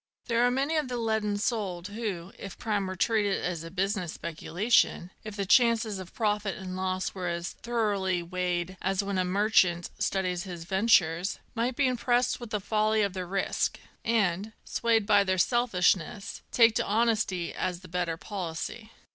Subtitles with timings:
[0.25, 4.13] There are many of the leaden souled who, if crime were treated as a business
[4.13, 9.23] speculation,— if the chances of profit and loss were as thoroughly weighed as when a
[9.23, 15.05] merchant studies his ventures,— might be impressed with the folly of the risk, and, swayed
[15.05, 18.89] by their selfishness, take to honesty as the better policy.